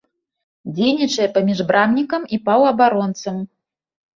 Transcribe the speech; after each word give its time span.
Дзейнічае 0.77 1.27
паміж 1.35 1.61
брамнікам 1.73 2.27
і 2.37 2.41
паўабаронцам. 2.49 3.35